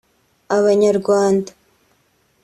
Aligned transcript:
Aba 0.55 0.65
banyarwanda 0.67 1.51